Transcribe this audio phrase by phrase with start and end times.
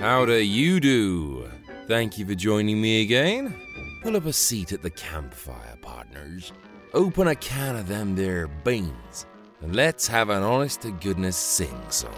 [0.00, 1.48] How do you do?
[1.88, 3.54] Thank you for joining me again.
[4.02, 6.52] Pull up a seat at the campfire, partners.
[6.94, 9.26] Open a can of them there beans,
[9.60, 12.14] and let's have an honest to goodness sing song.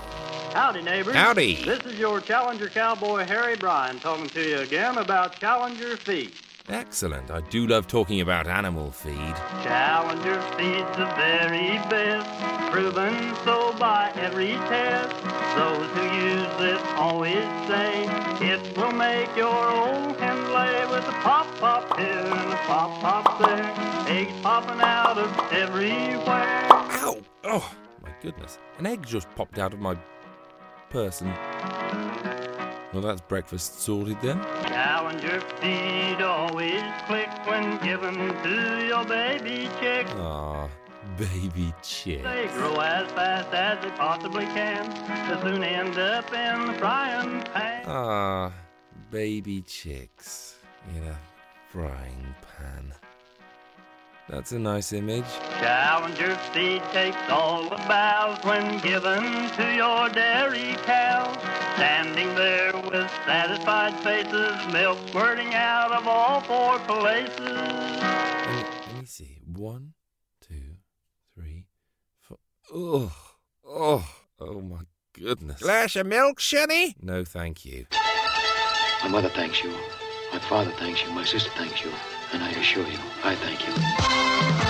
[0.53, 1.15] Howdy, neighbors.
[1.15, 1.65] Howdy.
[1.65, 6.33] This is your Challenger cowboy Harry Bryan talking to you again about Challenger Feed.
[6.71, 7.31] Excellent.
[7.31, 9.35] I do love talking about animal feed.
[9.63, 15.15] Challenger Feed's the very best, proven so by every test.
[15.57, 18.05] Those who use it always say
[18.43, 23.01] it will make your old hen lay with a pop pop here and a pop
[23.01, 26.67] pop there, eggs popping out of everywhere.
[26.71, 27.17] Ow!
[27.45, 28.59] Oh, my goodness.
[28.79, 29.97] An egg just popped out of my
[30.91, 31.33] person.
[32.93, 34.41] Well, that's breakfast sorted then.
[34.65, 40.07] Challenger Feed always click when given to your baby chick.
[40.17, 40.71] Ah,
[41.19, 42.23] baby chick.
[42.23, 44.89] They grow as fast as they possibly can.
[45.29, 47.85] They soon end up in the frying pan.
[47.87, 48.53] Ah,
[49.11, 50.57] baby chicks
[50.97, 51.19] in a
[51.71, 52.95] frying pan.
[54.31, 55.25] That's a nice image.
[55.59, 59.23] Challenger feed takes all the bows when given
[59.53, 61.33] to your dairy cow.
[61.77, 67.39] Standing there with satisfied faces, milk squirting out of all four places.
[67.39, 69.41] Let me, let me see.
[69.47, 69.93] One,
[70.41, 70.77] two,
[71.35, 71.67] three,
[72.21, 72.39] four.
[72.73, 73.13] Oh,
[73.67, 74.09] oh,
[74.41, 74.81] oh my
[75.13, 75.61] goodness.
[75.61, 76.97] Glass of milk, Sonny?
[77.01, 77.87] No, thank you.
[79.03, 79.71] My mother thanks you.
[80.33, 81.11] My father thanks you.
[81.13, 81.91] My sister thanks you.
[82.33, 84.68] And I assure you, I thank you.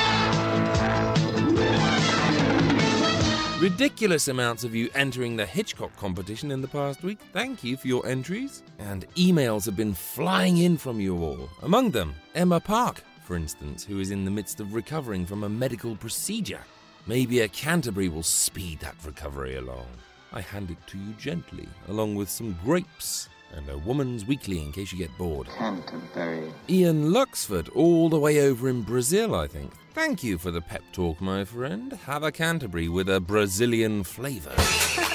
[3.60, 7.18] Ridiculous amounts of you entering the Hitchcock competition in the past week.
[7.32, 8.62] Thank you for your entries.
[8.78, 11.48] And emails have been flying in from you all.
[11.62, 15.48] Among them, Emma Park, for instance, who is in the midst of recovering from a
[15.48, 16.60] medical procedure.
[17.08, 19.88] Maybe a Canterbury will speed that recovery along.
[20.32, 24.70] I hand it to you gently, along with some grapes and a woman's weekly in
[24.70, 25.48] case you get bored.
[25.48, 26.52] Canterbury.
[26.68, 29.72] Ian Luxford, all the way over in Brazil, I think.
[29.94, 31.92] Thank you for the pep talk, my friend.
[32.06, 34.54] Have a Canterbury with a Brazilian flavour.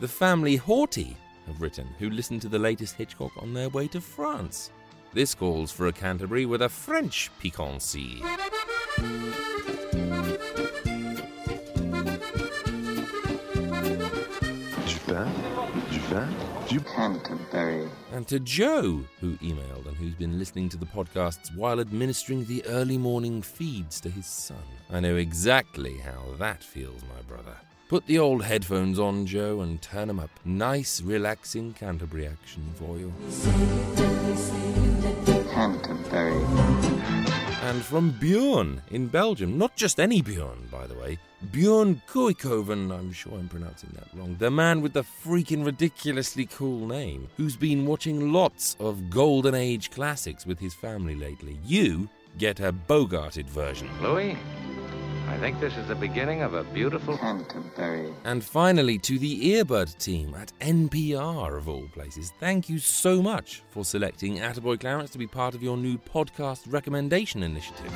[0.00, 1.14] The family Horty
[1.46, 4.70] have written, who listened to the latest Hitchcock on their way to France.
[5.12, 8.22] This calls for a Canterbury with a French piquancy.
[16.70, 17.88] Du Canterbury.
[18.12, 22.64] And to Joe, who emailed and who's been listening to the podcasts while administering the
[22.66, 24.62] early morning feeds to his son.
[24.88, 27.56] I know exactly how that feels, my brother.
[27.88, 30.30] Put the old headphones on, Joe, and turn them up.
[30.44, 33.12] Nice, relaxing Canterbury action for you.
[35.50, 36.69] Canterbury.
[37.70, 39.56] And from Bjorn in Belgium.
[39.56, 41.20] Not just any Bjorn, by the way.
[41.52, 44.34] Bjorn Kuikoven, I'm sure I'm pronouncing that wrong.
[44.40, 49.92] The man with the freaking ridiculously cool name, who's been watching lots of Golden Age
[49.92, 51.60] classics with his family lately.
[51.64, 52.08] You
[52.38, 53.88] get a Bogarted version.
[54.02, 54.36] Louis,
[55.30, 57.16] I think this is the beginning of a beautiful.
[57.16, 58.12] Canterbury.
[58.24, 63.62] And finally, to the Earbud team at NPR, of all places, thank you so much
[63.70, 67.94] for selecting Attaboy Clarence to be part of your new podcast recommendation initiative.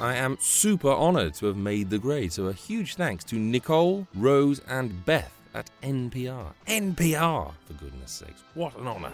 [0.00, 4.06] I am super honoured to have made the grade, so a huge thanks to Nicole,
[4.14, 6.52] Rose, and Beth at NPR.
[6.68, 9.10] NPR, for goodness sakes, what an honour.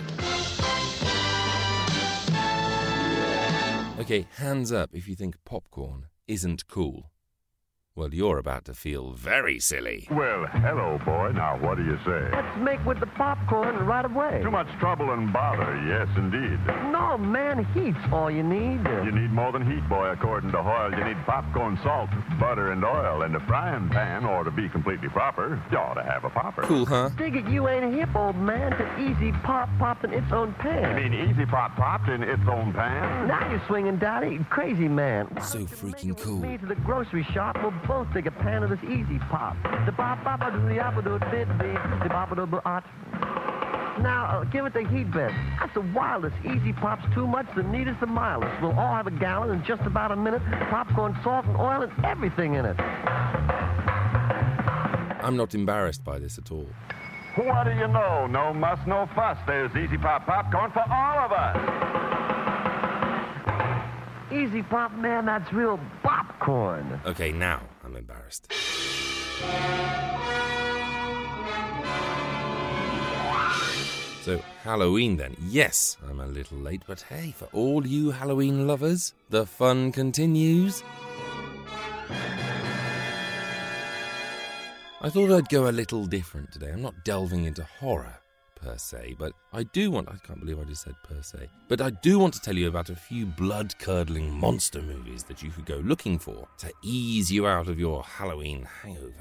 [3.98, 7.10] Okay, hands up if you think popcorn isn't cool.
[7.96, 10.06] Well, you're about to feel very silly.
[10.10, 11.32] Well, hello, boy.
[11.32, 12.28] Now, what do you say?
[12.30, 14.40] Let's make with the popcorn right away.
[14.42, 16.60] Too much trouble and bother, yes, indeed.
[16.92, 18.84] No, man, heat's all you need.
[19.02, 20.92] You need more than heat, boy, according to Hoyle.
[20.92, 23.22] You need popcorn, salt, butter, and oil.
[23.22, 25.58] And a frying pan or to be completely proper.
[25.72, 26.64] You ought to have a popper.
[26.64, 27.08] Cool, huh?
[27.16, 28.72] Dig it, you ain't hip, old man.
[28.72, 30.98] To easy pop popped in its own pan.
[30.98, 33.26] You mean easy pop popped in its own pan?
[33.26, 34.38] Now you're swinging, Daddy.
[34.50, 35.28] Crazy man.
[35.42, 36.40] So freaking cool.
[36.40, 37.56] Me to the grocery shop.
[37.62, 39.56] We'll both take a pan of this easy pop.
[39.86, 42.84] The pop pop do the apple do did the pop do art.
[44.00, 45.32] Now, uh, give it the heat bed.
[45.58, 46.36] That's the wildest.
[46.44, 48.52] Easy Pop's too much, the neatest, the mildest.
[48.60, 50.42] We'll all have a gallon in just about a minute.
[50.68, 52.78] Popcorn, salt, and oil, and everything in it.
[55.22, 56.66] I'm not embarrassed by this at all.
[57.36, 58.26] What do you know?
[58.26, 59.38] No muss, no fuss.
[59.46, 61.56] There's Easy Pop popcorn for all of us.
[64.30, 67.00] Easy Pop, man, that's real popcorn.
[67.06, 67.62] Okay, now
[67.96, 68.52] Embarrassed.
[74.22, 75.36] So, Halloween then.
[75.48, 80.82] Yes, I'm a little late, but hey, for all you Halloween lovers, the fun continues.
[85.00, 86.72] I thought I'd go a little different today.
[86.72, 88.18] I'm not delving into horror
[88.66, 91.80] per se, but I do want, I can't believe I just said per se, but
[91.80, 95.50] I do want to tell you about a few blood curdling monster movies that you
[95.50, 99.12] could go looking for to ease you out of your Halloween hangover.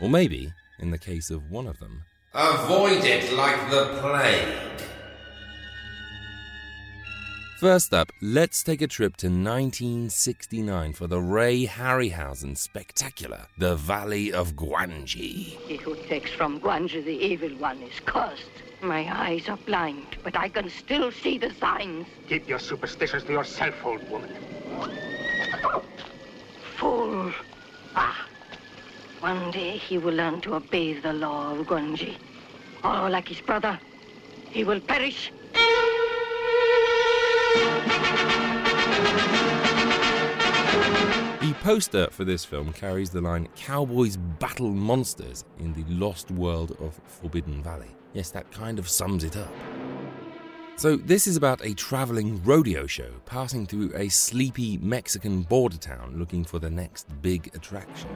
[0.00, 2.02] Or maybe, in the case of one of them,
[2.34, 4.87] avoid it like the plague.
[7.58, 14.32] First up, let's take a trip to 1969 for the Ray Harryhausen spectacular, The Valley
[14.32, 15.58] of Gwangi.
[15.66, 18.62] He who takes from Gwangi the evil one is cursed.
[18.80, 22.06] My eyes are blind, but I can still see the signs.
[22.28, 24.30] Keep your superstitions to yourself, old woman.
[26.76, 27.32] Fool.
[27.96, 28.24] Ah.
[29.18, 32.18] One day he will learn to obey the law of Gwangi.
[32.84, 33.80] Or like his brother,
[34.48, 35.32] he will perish.
[41.40, 46.76] The poster for this film carries the line Cowboys battle monsters in the lost world
[46.80, 47.94] of Forbidden Valley.
[48.12, 49.52] Yes, that kind of sums it up.
[50.76, 56.14] So, this is about a traveling rodeo show passing through a sleepy Mexican border town
[56.16, 58.08] looking for the next big attraction.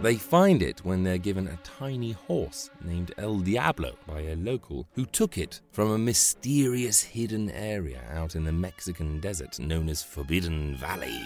[0.00, 4.86] They find it when they're given a tiny horse named El Diablo by a local
[4.92, 10.04] who took it from a mysterious hidden area out in the Mexican desert known as
[10.04, 11.20] Forbidden Valley.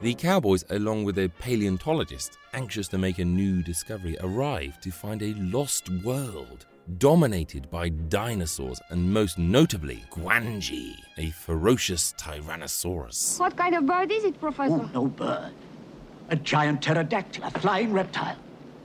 [0.00, 5.22] The cowboys, along with a paleontologist anxious to make a new discovery, arrive to find
[5.22, 6.66] a lost world
[6.98, 13.38] dominated by dinosaurs and most notably Gwangi, a ferocious tyrannosaurus.
[13.38, 14.74] What kind of bird is it, Professor?
[14.74, 15.52] Oh, no bird.
[16.32, 18.36] A giant pterodactyl, a flying reptile.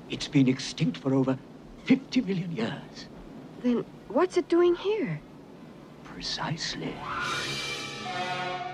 [0.10, 1.38] It's been extinct for over
[1.86, 3.08] 50 million years.
[3.64, 5.22] Then what's it doing here?
[6.04, 6.94] Precisely.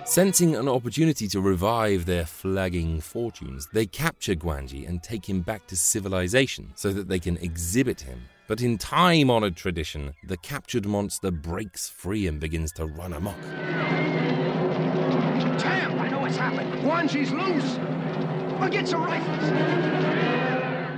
[0.06, 5.68] Sensing an opportunity to revive their flagging fortunes, they capture Gwangi and take him back
[5.68, 8.24] to civilization so that they can exhibit him.
[8.48, 13.40] But in time honored tradition, the captured monster breaks free and begins to run amok.
[15.62, 16.74] Champ, I know what's happened.
[16.82, 17.78] Gwangi's loose.
[18.72, 19.50] Get rifles.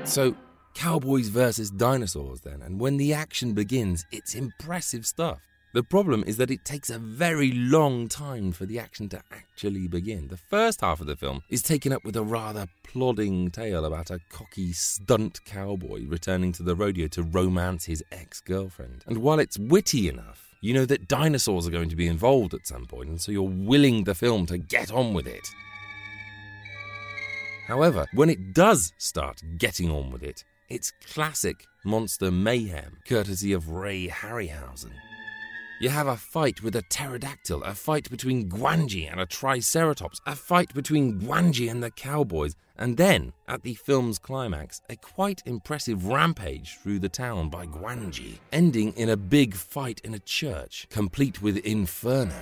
[0.09, 0.35] So,
[0.73, 5.41] cowboys versus dinosaurs then, and when the action begins, it's impressive stuff.
[5.73, 9.89] The problem is that it takes a very long time for the action to actually
[9.89, 10.29] begin.
[10.29, 14.09] The first half of the film is taken up with a rather plodding tale about
[14.09, 19.03] a cocky stunt cowboy returning to the rodeo to romance his ex girlfriend.
[19.05, 22.65] And while it's witty enough, you know that dinosaurs are going to be involved at
[22.65, 25.45] some point, and so you're willing the film to get on with it.
[27.67, 33.69] However, when it does start getting on with it, it's classic monster mayhem, courtesy of
[33.69, 34.91] Ray Harryhausen.
[35.81, 40.35] You have a fight with a pterodactyl, a fight between Gwangi and a triceratops, a
[40.35, 46.05] fight between Gwangi and the cowboys, and then, at the film's climax, a quite impressive
[46.05, 51.41] rampage through the town by Gwangi, ending in a big fight in a church, complete
[51.41, 52.41] with inferno.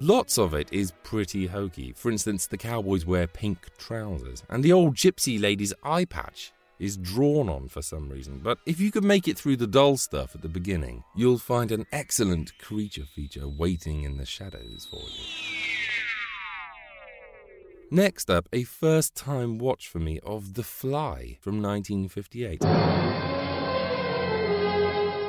[0.00, 1.92] Lots of it is pretty hokey.
[1.92, 6.96] For instance, the cowboys wear pink trousers, and the old gypsy lady's eye patch is
[6.96, 8.38] drawn on for some reason.
[8.38, 11.72] But if you could make it through the dull stuff at the beginning, you'll find
[11.72, 15.24] an excellent creature feature waiting in the shadows for you.
[17.90, 23.27] Next up, a first time watch for me of The Fly from 1958.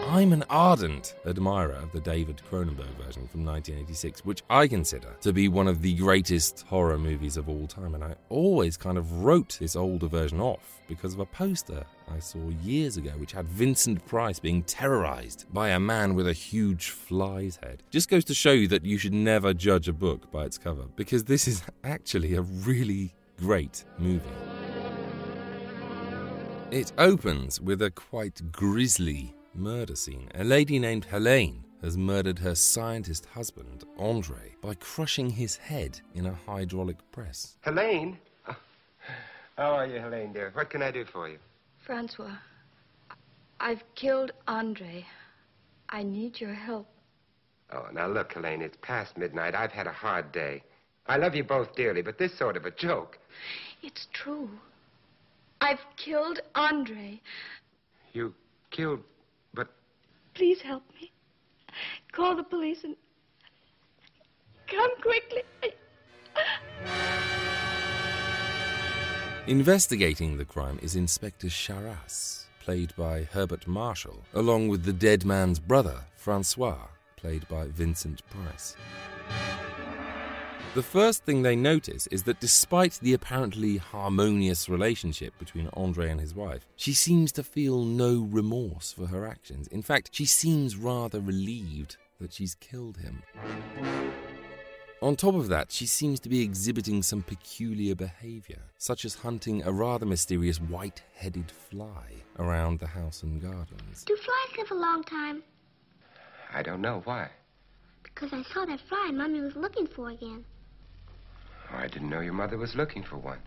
[0.09, 5.31] I'm an ardent admirer of the David Cronenberg version from 1986, which I consider to
[5.31, 7.93] be one of the greatest horror movies of all time.
[7.93, 12.17] And I always kind of wrote this older version off because of a poster I
[12.17, 16.89] saw years ago which had Vincent Price being terrorized by a man with a huge
[16.89, 17.83] fly's head.
[17.91, 20.85] Just goes to show you that you should never judge a book by its cover
[20.95, 24.25] because this is actually a really great movie.
[26.71, 30.29] It opens with a quite grisly murder scene.
[30.35, 36.25] A lady named Helene has murdered her scientist husband, Andre, by crushing his head in
[36.25, 37.55] a hydraulic press.
[37.61, 38.17] Helene?
[38.47, 38.55] Oh,
[39.57, 40.51] How are you, Helene, dear?
[40.53, 41.37] What can I do for you?
[41.85, 42.35] Francois,
[43.59, 45.05] I've killed Andre.
[45.89, 46.87] I need your help.
[47.71, 49.55] Oh, now look, Helene, it's past midnight.
[49.55, 50.63] I've had a hard day.
[51.07, 53.17] I love you both dearly, but this sort of a joke.
[53.81, 54.49] It's true.
[55.61, 57.19] I've killed Andre.
[58.13, 58.33] You
[58.71, 59.05] killed, but
[60.39, 61.11] Please help me.
[62.13, 62.95] Call the police and
[64.67, 65.41] come quickly.
[69.47, 75.59] Investigating the crime is Inspector Charas, played by Herbert Marshall, along with the dead man's
[75.59, 78.77] brother, Francois, played by Vincent Price.
[80.75, 86.21] The first thing they notice is that despite the apparently harmonious relationship between Andre and
[86.21, 89.67] his wife, she seems to feel no remorse for her actions.
[89.69, 93.23] In fact, she seems rather relieved that she's killed him.
[95.01, 99.63] On top of that, she seems to be exhibiting some peculiar behavior, such as hunting
[99.63, 104.03] a rather mysterious white headed fly around the house and gardens.
[104.03, 105.41] Do flies live a long time?
[106.53, 107.29] I don't know why.
[108.03, 110.45] Because I saw that fly Mommy was looking for again.
[111.71, 113.39] Oh, I didn't know your mother was looking for one.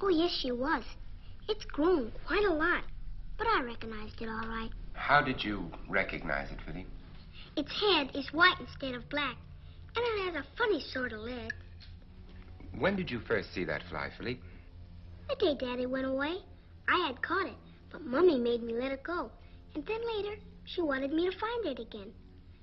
[0.00, 0.84] Oh, yes, she was.
[1.48, 2.84] It's grown quite a lot,
[3.36, 4.70] but I recognized it all right.
[4.92, 6.86] How did you recognize it, Philly?
[7.56, 9.36] Its head is white instead of black,
[9.96, 11.52] and it has a funny sort of leg.
[12.78, 14.40] When did you first see that fly, Philly?
[15.28, 16.36] The day Daddy went away,
[16.88, 17.56] I had caught it,
[17.90, 19.30] but Mummy made me let it go.
[19.74, 22.12] And then later, she wanted me to find it again.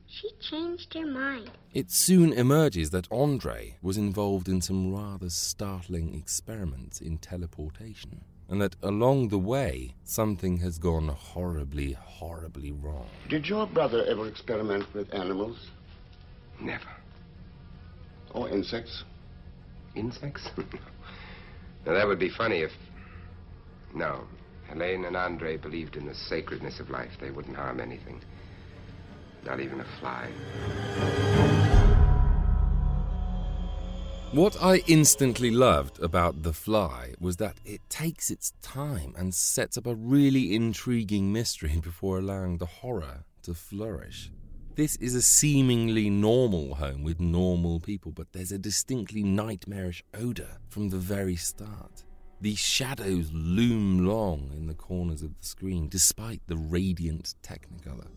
[0.07, 1.51] She changed her mind.
[1.74, 8.62] It soon emerges that Andre was involved in some rather startling experiments in teleportation, and
[8.62, 13.07] that along the way, something has gone horribly, horribly wrong.
[13.29, 15.57] Did your brother ever experiment with animals?
[16.62, 16.89] Never.
[18.31, 19.03] Or insects?
[19.95, 20.47] Insects?
[21.85, 22.71] now, that would be funny if.
[23.93, 24.27] No.
[24.67, 27.12] Helene and Andre believed in the sacredness of life.
[27.19, 28.21] They wouldn't harm anything.
[29.46, 30.28] Not even a fly.
[34.32, 39.78] What I instantly loved about The Fly was that it takes its time and sets
[39.78, 44.32] up a really intriguing mystery before allowing the horror to flourish.
[44.75, 50.58] This is a seemingly normal home with normal people, but there's a distinctly nightmarish odour
[50.68, 52.04] from the very start.
[52.42, 58.10] These shadows loom long in the corners of the screen, despite the radiant technicolor.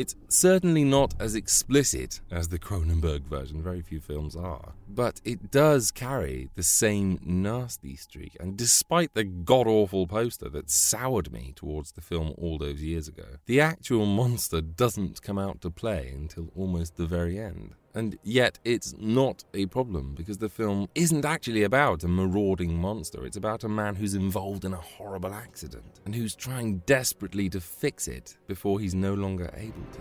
[0.00, 5.50] It's certainly not as explicit as the Cronenberg version, very few films are, but it
[5.50, 8.34] does carry the same nasty streak.
[8.40, 13.08] And despite the god awful poster that soured me towards the film all those years
[13.08, 17.74] ago, the actual monster doesn't come out to play until almost the very end.
[17.94, 23.26] And yet, it's not a problem because the film isn't actually about a marauding monster.
[23.26, 27.60] It's about a man who's involved in a horrible accident and who's trying desperately to
[27.60, 30.00] fix it before he's no longer able to.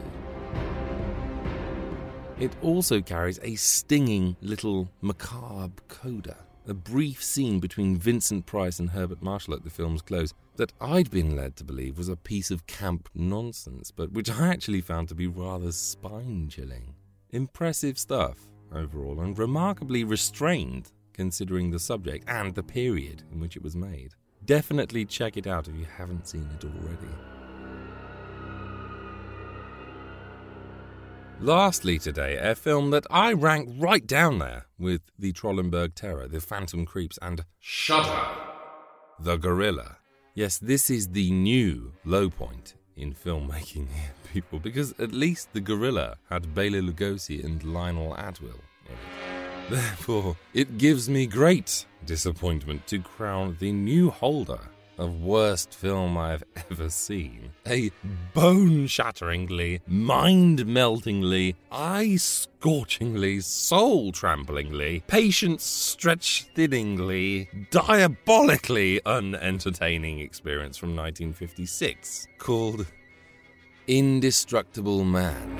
[2.40, 6.38] It also carries a stinging little macabre coda.
[6.68, 11.10] A brief scene between Vincent Price and Herbert Marshall at the film's close that I'd
[11.10, 15.10] been led to believe was a piece of camp nonsense, but which I actually found
[15.10, 16.94] to be rather spine chilling.
[17.32, 23.64] Impressive stuff overall, and remarkably restrained considering the subject and the period in which it
[23.64, 24.16] was made.
[24.46, 27.14] Definitely check it out if you haven't seen it already.
[31.40, 36.42] Lastly, today, a film that I rank right down there with The Trollenberg Terror, The
[36.42, 38.28] Phantom Creeps, and Shudder,
[39.20, 39.98] The Gorilla.
[40.34, 43.88] Yes, this is the new low point in filmmaking
[44.34, 49.70] people, because at least The Gorilla had Bela Lugosi and Lionel Atwill in it.
[49.70, 54.60] Therefore, it gives me great disappointment to crown the new holder
[55.00, 57.52] of worst film I've ever seen.
[57.66, 57.92] A
[58.34, 70.90] bone shatteringly, mind meltingly, eye scorchingly, soul tramplingly, patience stretch thinningly, diabolically unentertaining experience from
[70.90, 72.86] 1956 called
[73.88, 75.56] Indestructible Man.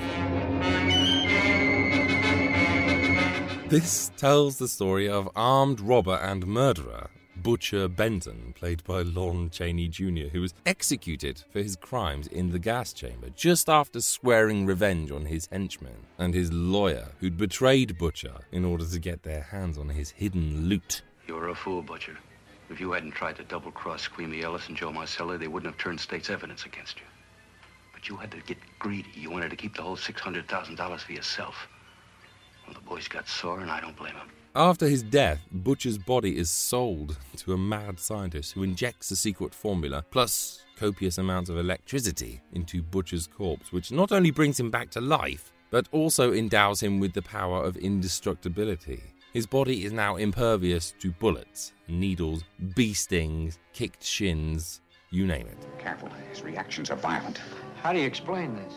[3.68, 7.08] This tells the story of armed robber and murderer
[7.42, 12.58] Butcher Benton, played by Lon Chaney Jr., who was executed for his crimes in the
[12.58, 18.40] gas chamber just after swearing revenge on his henchmen and his lawyer, who'd betrayed Butcher
[18.52, 21.02] in order to get their hands on his hidden loot.
[21.26, 22.18] You were a fool, Butcher.
[22.68, 25.82] If you hadn't tried to double cross Squeamy Ellis and Joe Marcella, they wouldn't have
[25.82, 27.06] turned state's evidence against you.
[27.92, 29.10] But you had to get greedy.
[29.14, 31.68] You wanted to keep the whole $600,000 for yourself.
[32.66, 34.30] Well, the boys got sore, and I don't blame them.
[34.56, 39.54] After his death, Butcher's body is sold to a mad scientist who injects a secret
[39.54, 44.90] formula plus copious amounts of electricity into Butcher's corpse, which not only brings him back
[44.90, 49.00] to life, but also endows him with the power of indestructibility.
[49.32, 52.42] His body is now impervious to bullets, needles,
[52.74, 54.80] bee stings, kicked shins,
[55.10, 55.68] you name it.
[55.78, 57.40] Careful, his reactions are violent.
[57.84, 58.74] How do you explain this?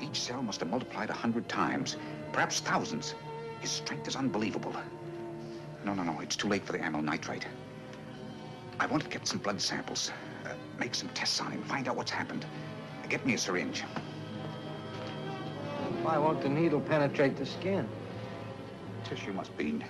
[0.00, 1.96] Each cell must have multiplied a hundred times,
[2.32, 3.16] perhaps thousands.
[3.60, 4.76] His strength is unbelievable.
[5.84, 7.46] No, no, no, it's too late for the amyl nitrite.
[8.80, 10.12] I want to get some blood samples,
[10.44, 12.44] uh, make some tests on him, find out what's happened.
[13.08, 13.84] Get me a syringe.
[16.02, 17.88] Why won't the needle penetrate the skin?
[19.02, 19.82] The tissue must be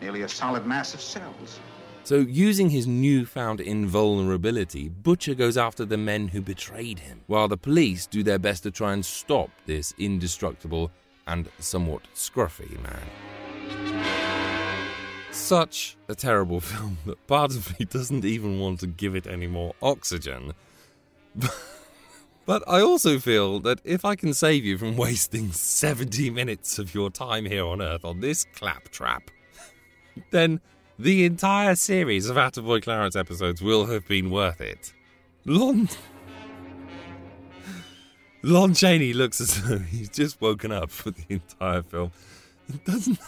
[0.00, 1.60] nearly a solid mass of cells.
[2.04, 7.56] So, using his newfound invulnerability, Butcher goes after the men who betrayed him, while the
[7.56, 10.90] police do their best to try and stop this indestructible
[11.26, 14.23] and somewhat scruffy man.
[15.34, 19.46] Such a terrible film that part of me doesn't even want to give it any
[19.46, 20.54] more oxygen.
[22.46, 26.94] But I also feel that if I can save you from wasting 70 minutes of
[26.94, 29.30] your time here on Earth on this claptrap,
[30.30, 30.60] then
[30.98, 34.92] the entire series of Attaboy Clarence episodes will have been worth it.
[35.46, 35.88] Lon.
[38.42, 42.12] Lon Chaney looks as though he's just woken up for the entire film.
[42.68, 43.18] It doesn't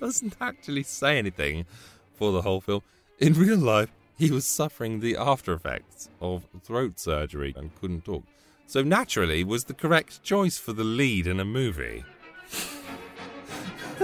[0.00, 1.66] doesn't actually say anything
[2.14, 2.82] for the whole film.
[3.18, 8.24] In real life, he was suffering the after effects of throat surgery and couldn't talk.
[8.66, 12.04] So naturally was the correct choice for the lead in a movie.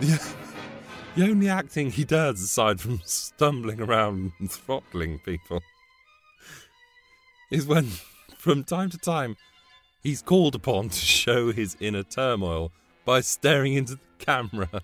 [0.00, 0.34] the,
[1.16, 5.60] the only acting he does, aside from stumbling around and throttling people,
[7.50, 7.86] is when,
[8.36, 9.36] from time to time,
[10.02, 12.70] he's called upon to show his inner turmoil
[13.04, 14.82] by staring into the camera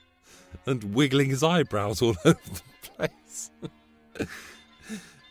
[0.66, 3.50] and wiggling his eyebrows all over the place.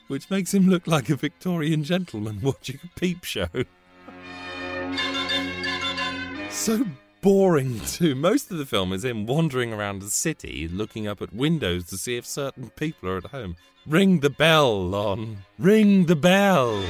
[0.08, 3.48] Which makes him look like a Victorian gentleman watching a peep show.
[6.50, 6.86] so
[7.22, 8.16] boring, too.
[8.16, 11.98] Most of the film is him wandering around the city looking up at windows to
[11.98, 13.56] see if certain people are at home.
[13.88, 15.38] Ring the bell, Lon.
[15.58, 16.84] Ring the bell.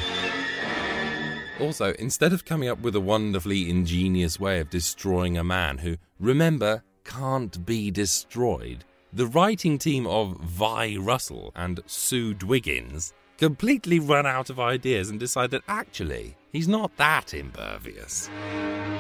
[1.61, 5.95] Also, instead of coming up with a wonderfully ingenious way of destroying a man who,
[6.19, 14.25] remember, can't be destroyed, the writing team of Vy Russell and Sue Dwiggins completely run
[14.25, 18.27] out of ideas and decide that actually he's not that impervious.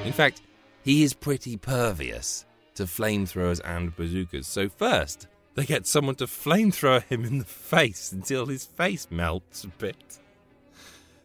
[0.05, 0.43] In fact,
[0.83, 2.45] he is pretty pervious
[2.75, 4.45] to flamethrowers and bazookas.
[4.45, 9.63] So, first, they get someone to flamethrower him in the face until his face melts
[9.63, 10.19] a bit.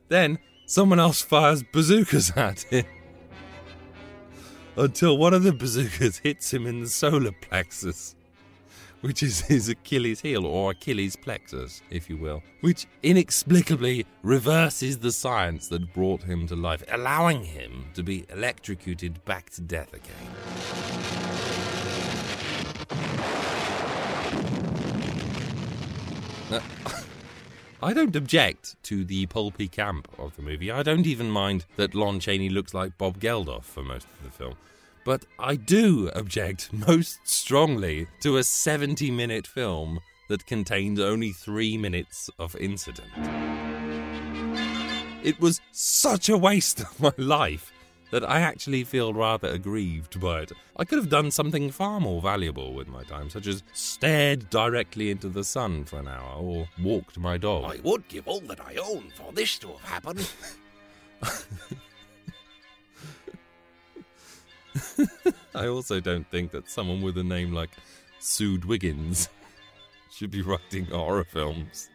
[0.09, 2.85] Then, someone else fires bazookas at him.
[4.77, 8.15] Until one of the bazookas hits him in the solar plexus,
[9.01, 15.13] which is his Achilles heel or Achilles plexus, if you will, which inexplicably reverses the
[15.13, 20.13] science that brought him to life, allowing him to be electrocuted back to death again.
[26.51, 27.01] Now, uh,
[27.83, 30.71] I don't object to the pulpy camp of the movie.
[30.71, 34.31] I don't even mind that Lon Chaney looks like Bob Geldof for most of the
[34.31, 34.55] film.
[35.05, 41.77] But I do object most strongly to a 70 minute film that contained only three
[41.77, 43.11] minutes of incident.
[45.23, 47.73] It was such a waste of my life
[48.11, 50.53] that I actually feel rather aggrieved by it.
[50.77, 55.11] I could have done something far more valuable with my time, such as stared directly
[55.11, 57.65] into the sun for an hour or walked my dog.
[57.65, 60.31] I would give all that I own for this to have happened.
[65.55, 67.71] I also don't think that someone with a name like
[68.19, 69.29] Sue Dwiggins
[70.17, 71.91] Should be writing horror films.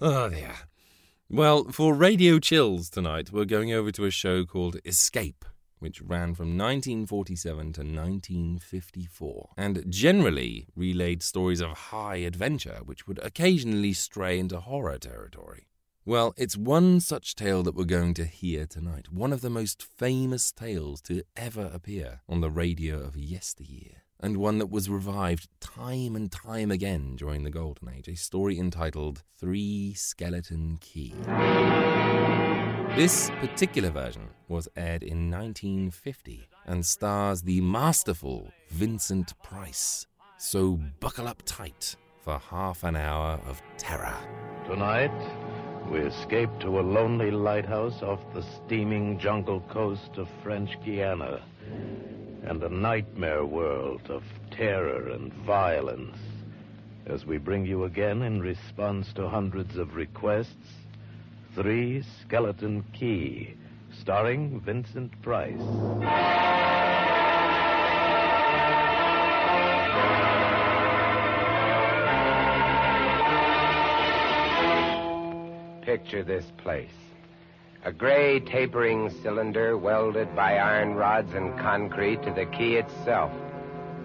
[0.00, 0.52] Oh, dear.
[1.28, 5.44] Well, for Radio Chills tonight, we're going over to a show called Escape,
[5.80, 13.18] which ran from 1947 to 1954, and generally relayed stories of high adventure, which would
[13.24, 15.66] occasionally stray into horror territory.
[16.04, 19.82] Well, it's one such tale that we're going to hear tonight, one of the most
[19.82, 25.48] famous tales to ever appear on the radio of yesteryear and one that was revived
[25.60, 31.14] time and time again during the Golden Age, a story entitled Three Skeleton Key.
[32.96, 40.06] This particular version was aired in 1950 and stars the masterful Vincent Price.
[40.38, 44.16] So buckle up tight for half an hour of terror.
[44.66, 45.12] Tonight,
[45.90, 51.42] we escape to a lonely lighthouse off the steaming jungle coast of French Guiana
[52.44, 56.16] and a nightmare world of terror and violence
[57.06, 60.74] as we bring you again in response to hundreds of requests
[61.56, 63.54] Three Skeleton Key,
[64.02, 65.58] starring Vincent Price.
[75.82, 77.05] Picture this place.
[77.86, 83.30] A gray tapering cylinder welded by iron rods and concrete to the key itself.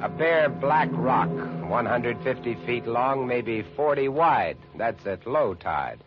[0.04, 4.58] A bare black rock, 150 feet long, maybe 40 wide.
[4.78, 6.04] That's at low tide.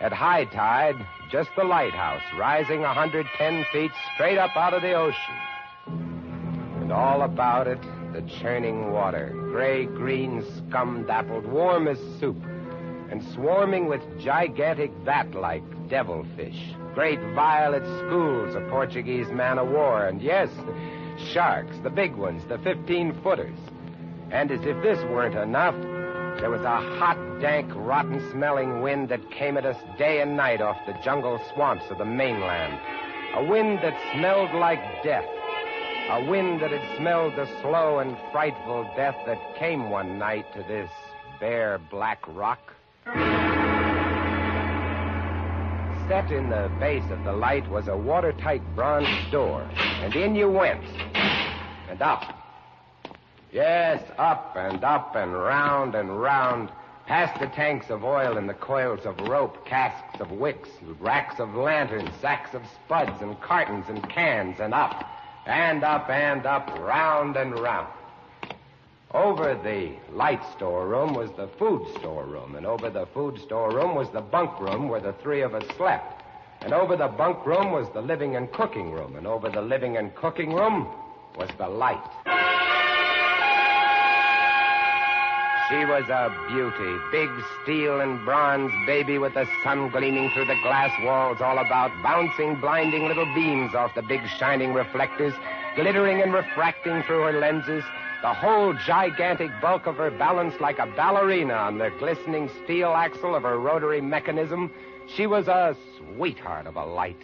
[0.00, 0.94] At high tide,
[1.28, 5.34] just the lighthouse, rising 110 feet straight up out of the ocean.
[5.86, 12.40] And all about it, the churning water, gray green, scum dappled, warm as soup,
[13.10, 20.06] and swarming with gigantic bat like devilfish, great violet schools of Portuguese man of war,
[20.06, 20.48] and yes,
[21.32, 23.56] sharks, the big ones, the 15 footers.
[24.32, 25.76] And as if this weren't enough,
[26.40, 30.60] there was a hot, dank, rotten smelling wind that came at us day and night
[30.60, 32.80] off the jungle swamps of the mainland.
[33.36, 35.24] A wind that smelled like death.
[36.10, 40.64] A wind that had smelled the slow and frightful death that came one night to
[40.64, 40.90] this
[41.38, 42.74] bare black rock.
[46.08, 50.50] Set in the base of the light was a watertight bronze door, and in you
[50.50, 50.82] went.
[51.90, 52.24] And up.
[53.52, 56.70] Yes, up and up and round and round,
[57.04, 61.54] past the tanks of oil and the coils of rope, casks of wicks, racks of
[61.54, 65.04] lanterns, sacks of spuds and cartons and cans, and up,
[65.44, 67.86] and up and up, round and round.
[69.14, 74.20] Over the light storeroom was the food storeroom, and over the food storeroom was the
[74.20, 76.22] bunk room where the three of us slept.
[76.60, 79.96] And over the bunk room was the living and cooking room, and over the living
[79.96, 80.88] and cooking room
[81.38, 81.96] was the light.
[85.70, 87.30] She was a beauty, big
[87.62, 92.56] steel and bronze baby with the sun gleaming through the glass walls all about, bouncing
[92.60, 95.34] blinding little beams off the big shining reflectors,
[95.78, 97.84] glittering and refracting through her lenses,
[98.20, 103.36] the whole gigantic bulk of her balanced like a ballerina on the glistening steel axle
[103.36, 104.72] of her rotary mechanism.
[105.14, 107.22] She was a sweetheart of a light.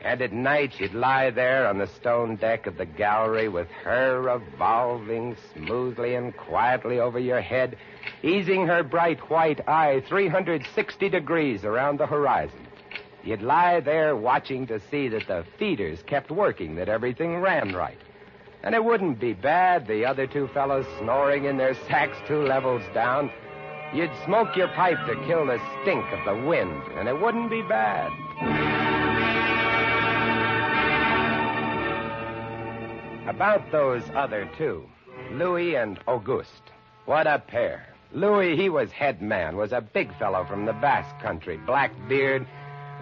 [0.00, 4.20] And at night, she'd lie there on the stone deck of the gallery with her
[4.20, 7.78] revolving smoothly and quietly over your head,
[8.24, 12.66] easing her bright white eye 360 degrees around the horizon.
[13.24, 17.98] You'd lie there watching to see that the feeders kept working, that everything ran right.
[18.64, 22.82] And it wouldn't be bad, the other two fellows snoring in their sacks two levels
[22.92, 23.30] down.
[23.94, 27.62] You'd smoke your pipe to kill the stink of the wind, and it wouldn't be
[27.62, 28.10] bad.
[33.28, 34.84] About those other two,
[35.30, 36.72] Louis and Auguste.
[37.04, 37.86] What a pair.
[38.12, 42.46] Louis, he was head man, was a big fellow from the Basque country, black beard,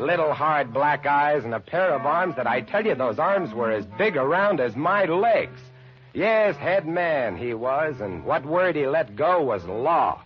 [0.00, 3.52] little hard black eyes, and a pair of arms that I tell you, those arms
[3.54, 5.60] were as big around as my legs.
[6.12, 10.22] Yes, head man he was, and what word he let go was law.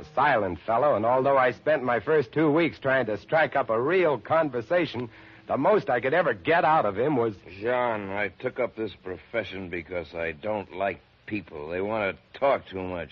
[0.00, 3.68] A silent fellow, and although I spent my first two weeks trying to strike up
[3.68, 5.10] a real conversation,
[5.48, 7.34] the most I could ever get out of him was.
[7.60, 11.68] John, I took up this profession because I don't like people.
[11.68, 13.10] They want to talk too much.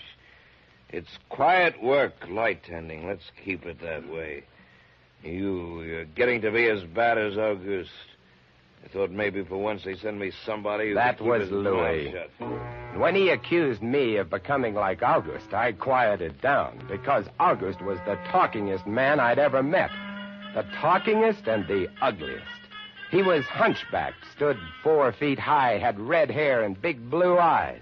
[0.89, 3.07] It's quiet work, light tending.
[3.07, 4.43] Let's keep it that way.
[5.23, 7.91] You, you're getting to be as bad as Auguste.
[8.83, 12.13] I thought maybe for once they send me somebody who That was Louis.
[12.95, 18.17] When he accused me of becoming like August, I quieted down because August was the
[18.31, 19.91] talkingest man I'd ever met.
[20.55, 22.45] The talkingest and the ugliest.
[23.11, 27.81] He was hunchbacked, stood four feet high, had red hair and big blue eyes.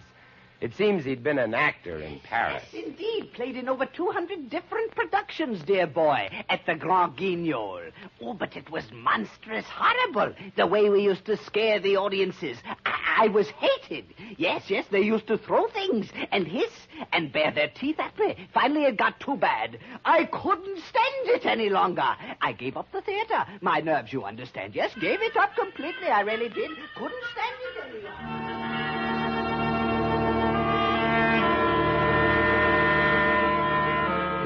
[0.62, 2.64] It seems he'd been an actor in Paris.
[2.74, 3.32] Yes, indeed.
[3.34, 7.92] Played in over 200 different productions, dear boy, at the Grand Guignol.
[8.22, 12.58] Oh, but it was monstrous horrible, the way we used to scare the audiences.
[12.86, 14.06] I, I was hated.
[14.38, 16.72] Yes, yes, they used to throw things and hiss
[17.12, 18.48] and bare their teeth at me.
[18.54, 19.78] Finally, it got too bad.
[20.06, 22.16] I couldn't stand it any longer.
[22.42, 23.46] I gave up the theater.
[23.62, 24.76] My nerves, you understand.
[24.76, 26.08] Yes, gave it up completely.
[26.08, 26.72] I really did.
[26.96, 28.69] Couldn't stand it any longer.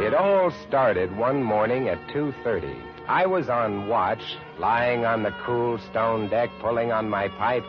[0.04, 2.76] It all started one morning at 2.30.
[3.08, 7.64] I was on watch, lying on the cool stone deck, pulling on my pipe,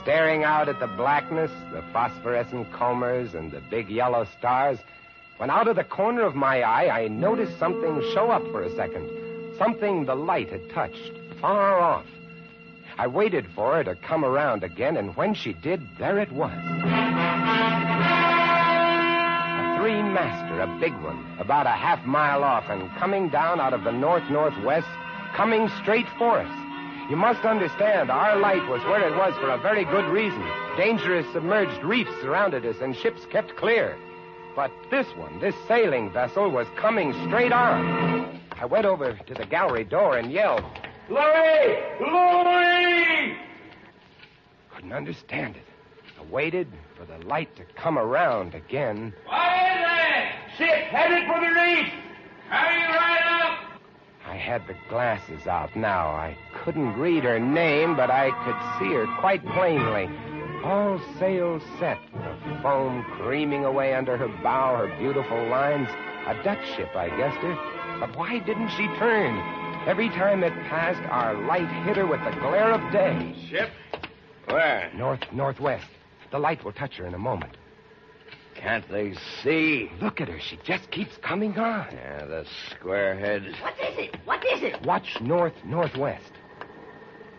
[0.00, 4.78] staring out at the blackness, the phosphorescent combers, and the big yellow stars,
[5.38, 8.72] when out of the corner of my eye, I noticed something show up for a
[8.76, 9.10] second.
[9.58, 12.06] Something the light had touched, far off.
[12.98, 16.52] I waited for her to come around again, and when she did, there it was.
[19.84, 23.84] A master, a big one, about a half mile off, and coming down out of
[23.84, 24.88] the north northwest,
[25.34, 27.10] coming straight for us.
[27.10, 30.42] You must understand, our light was where it was for a very good reason.
[30.78, 33.94] Dangerous submerged reefs surrounded us, and ships kept clear.
[34.56, 38.40] But this one, this sailing vessel, was coming straight on.
[38.58, 40.64] I went over to the gallery door and yelled,
[41.10, 41.78] Louis!
[42.00, 43.36] Louis!
[44.74, 45.66] Couldn't understand it.
[46.18, 46.68] I waited
[47.04, 49.12] for the light to come around again.
[49.26, 50.56] What is it?
[50.56, 51.92] Ship headed for the reef.
[52.48, 53.58] Hurry right up.
[54.26, 56.08] I had the glasses out now.
[56.08, 60.08] I couldn't read her name, but I could see her quite plainly.
[60.64, 65.88] All sails set, the foam creaming away under her bow, her beautiful lines.
[66.26, 67.54] A Dutch ship, I guessed her.
[68.00, 69.38] But why didn't she turn?
[69.86, 73.34] Every time it passed, our light hit her with the glare of day.
[73.50, 73.70] Ship?
[74.46, 74.90] Where?
[74.96, 75.86] North, northwest.
[76.34, 77.56] The light will touch her in a moment.
[78.56, 79.88] Can't they see?
[80.00, 80.40] Look at her.
[80.40, 81.86] She just keeps coming on.
[81.92, 83.54] Yeah, the squareheads.
[83.62, 84.16] What is it?
[84.24, 84.82] What is it?
[84.84, 86.32] Watch north, northwest.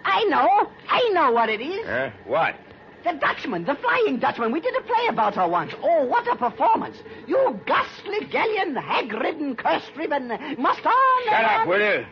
[0.05, 0.71] I know.
[0.87, 1.85] I know what it is.
[1.85, 2.11] Huh?
[2.25, 2.55] What?
[3.03, 4.53] The Dutchman, the Flying Dutchman.
[4.53, 5.73] We did a play about her once.
[5.83, 6.95] Oh, what a performance.
[7.27, 11.23] You ghastly galleon, hag-ridden, curse-driven, must on.
[11.25, 12.05] Shut up, will you?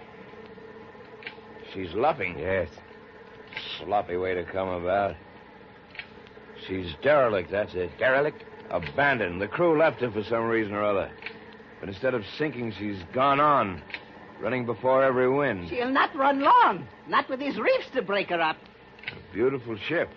[1.73, 2.37] She's luffing.
[2.37, 2.67] Yes.
[3.79, 5.15] Sloppy way to come about.
[6.67, 7.97] She's derelict, that's it.
[7.97, 8.43] Derelict?
[8.69, 9.41] Abandoned.
[9.41, 11.11] The crew left her for some reason or other.
[11.79, 13.81] But instead of sinking, she's gone on,
[14.39, 15.69] running before every wind.
[15.69, 16.87] She'll not run long.
[17.07, 18.57] Not with these reefs to break her up.
[19.11, 20.09] A beautiful ship.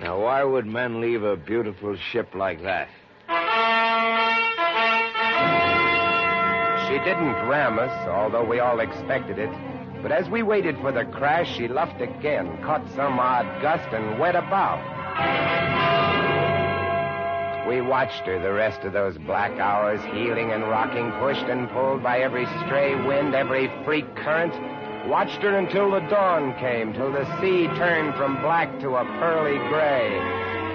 [0.00, 2.88] Now, why would men leave a beautiful ship like that?
[6.86, 9.50] She didn't ram us, although we all expected it.
[10.02, 14.18] But as we waited for the crash, she luffed again, caught some odd gust, and
[14.18, 14.97] went about.
[17.68, 22.02] We watched her the rest of those black hours, heeling and rocking, pushed and pulled
[22.02, 24.54] by every stray wind, every freak current.
[25.06, 29.58] Watched her until the dawn came, till the sea turned from black to a pearly
[29.68, 30.18] gray.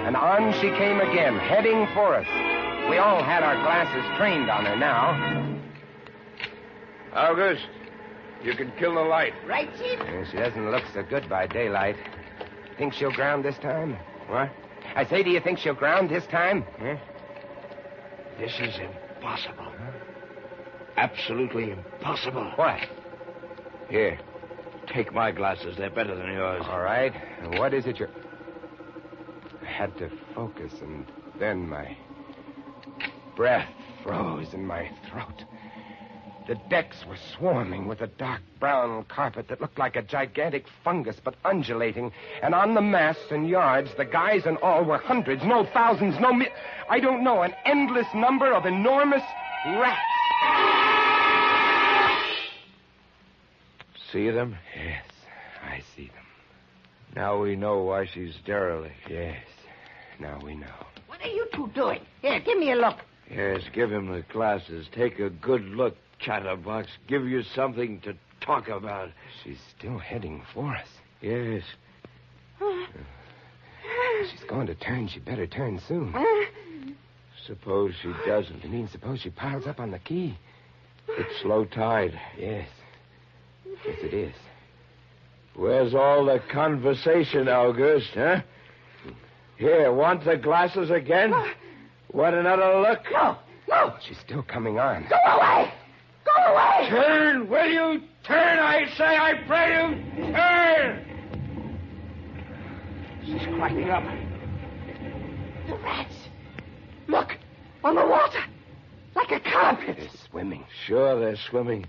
[0.06, 2.26] And on she came again, heading for us.
[2.88, 5.58] We all had our glasses trained on her now.
[7.12, 7.66] August,
[8.42, 9.32] you can kill the light.
[9.46, 9.98] Right, Chief?
[10.30, 11.96] She doesn't look so good by daylight.
[12.76, 13.96] Think she'll ground this time?
[14.28, 14.50] What?
[14.94, 16.64] I say, do you think she'll ground this time?
[16.78, 16.96] Huh?
[18.38, 19.72] This is impossible.
[20.96, 22.52] Absolutely impossible.
[22.56, 22.80] What?
[23.88, 24.18] Here,
[24.86, 25.76] take my glasses.
[25.76, 26.64] They're better than yours.
[26.68, 27.12] All right.
[27.40, 28.10] And what is it you're.
[29.62, 31.06] I had to focus, and
[31.38, 31.96] then my
[33.36, 33.68] breath
[34.02, 35.44] froze in my throat.
[36.46, 41.16] The decks were swarming with a dark brown carpet that looked like a gigantic fungus,
[41.24, 42.12] but undulating.
[42.42, 46.34] And on the masts and yards, the guys and all were hundreds, no thousands, no
[46.34, 46.50] mi-
[46.90, 49.22] I don't know, an endless number of enormous
[49.64, 50.00] rats.
[54.12, 54.56] See them?
[54.76, 55.04] Yes,
[55.66, 56.26] I see them.
[57.16, 58.94] Now we know why she's derelict.
[59.08, 59.38] Yes,
[60.20, 60.66] now we know.
[61.06, 62.00] What are you two doing?
[62.22, 62.98] Here, give me a look.
[63.30, 64.86] Yes, give him the glasses.
[64.92, 66.88] Take a good look, Chatterbox.
[67.06, 69.10] Give you something to talk about.
[69.42, 70.88] She's still heading for us.
[71.20, 71.62] Yes.
[74.30, 75.08] She's going to turn.
[75.08, 76.14] She better turn soon.
[77.46, 78.64] Suppose she doesn't.
[78.64, 80.38] You mean suppose she piles up on the key?
[81.08, 82.18] It's low tide.
[82.38, 82.68] Yes.
[83.84, 84.34] Yes, it is.
[85.54, 88.40] Where's all the conversation, August, huh?
[89.56, 91.32] Here, want the glasses again?
[91.34, 91.50] Oh.
[92.12, 93.00] Want another look?
[93.12, 93.36] No,
[93.68, 93.94] no.
[94.06, 95.06] She's still coming on.
[95.08, 95.72] Go away.
[96.36, 96.88] Away!
[96.88, 97.48] Turn!
[97.48, 98.58] Will you turn?
[98.58, 101.04] I say, I pray you, turn!
[103.24, 104.04] She's climbing up.
[105.66, 106.14] The rats.
[107.08, 107.36] Look,
[107.82, 108.40] on the water.
[109.14, 109.96] Like a carpet.
[109.98, 110.64] They're swimming.
[110.86, 111.86] Sure, they're swimming.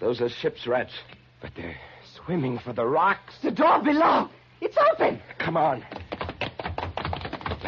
[0.00, 0.92] Those are ship's rats.
[1.40, 1.76] But they're
[2.16, 3.34] swimming for the rocks.
[3.42, 4.28] The door below.
[4.60, 5.20] It's open.
[5.38, 5.84] Come on.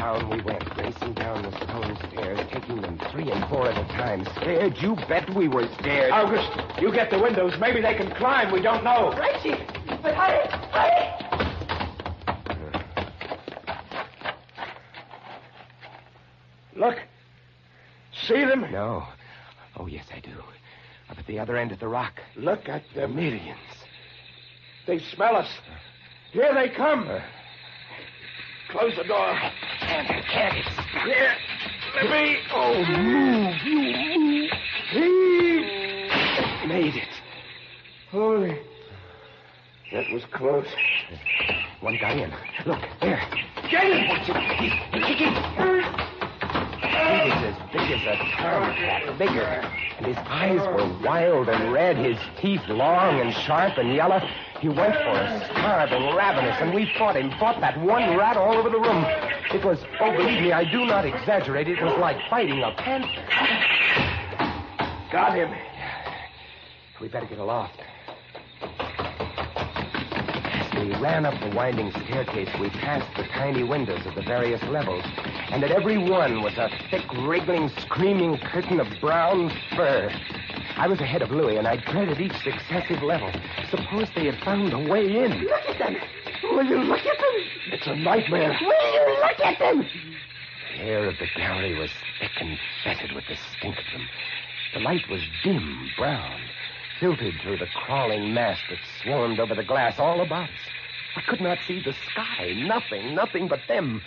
[0.01, 3.87] Down we went, racing down the stone stairs, taking them three and four at a
[3.89, 4.25] time.
[4.37, 4.79] Scared?
[4.79, 6.11] You bet we were scared.
[6.11, 6.49] August,
[6.81, 7.53] you get the windows.
[7.61, 8.51] Maybe they can climb.
[8.51, 9.13] We don't know.
[9.13, 9.59] Right, Chief.
[10.03, 11.21] But hurry, hurry!
[16.75, 16.97] Look.
[18.27, 18.73] See them?
[18.73, 19.07] No.
[19.77, 20.33] Oh, yes, I do.
[21.11, 22.15] Up at the other end of the rock.
[22.37, 23.59] Look at the Millions.
[24.87, 25.49] They smell us.
[26.33, 27.07] Here they come.
[27.07, 27.21] Uh,
[28.71, 29.37] Close the door.
[29.81, 30.57] Can't, can't.
[30.57, 30.69] It's
[31.05, 31.35] Here.
[31.97, 32.37] Let me.
[32.53, 33.55] Oh, move.
[33.65, 34.51] You move.
[34.91, 36.69] Heave.
[36.69, 37.09] Made it.
[38.13, 38.59] Holy.
[39.93, 40.69] That was close.
[41.81, 42.33] One got in.
[42.65, 43.21] Look, there.
[43.71, 44.07] Get him!
[44.59, 45.70] He's kicking.
[47.91, 49.43] As a tomcat, bigger.
[49.99, 54.21] And his eyes were wild and red, his teeth long and sharp and yellow.
[54.61, 58.57] He went for us, starving, ravenous, and we fought him, fought that one rat all
[58.57, 59.05] over the room.
[59.53, 61.67] It was, oh, believe me, I do not exaggerate.
[61.67, 63.09] It was like fighting a panther.
[65.11, 65.53] Got him.
[67.01, 67.81] We better get aloft.
[70.53, 74.63] As we ran up the winding staircase, we passed the tiny windows of the various
[74.63, 75.05] levels,
[75.51, 80.09] and at every one was a thick, wriggling, screaming curtain of brown fur.
[80.77, 83.31] I was ahead of Louis, and I dreaded each successive level.
[83.69, 85.43] Suppose they had found a way in.
[85.43, 85.97] Look at them.
[86.45, 87.35] Will you look at them?
[87.73, 88.57] It's a nightmare.
[88.61, 89.87] Will you look at them?
[90.77, 94.09] The air of the gallery was thick and fetid with the stink of them.
[94.75, 96.41] The light was dim, brown,
[97.01, 100.61] filtered through the crawling mass that swarmed over the glass all about us.
[101.17, 102.55] I could not see the sky.
[102.57, 104.01] Nothing, nothing but them.